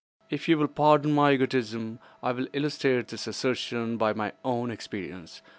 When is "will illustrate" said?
2.31-3.09